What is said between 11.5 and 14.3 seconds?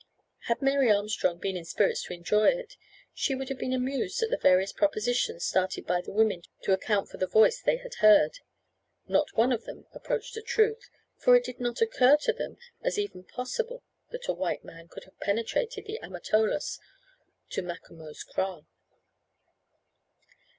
not occur to them as even possible that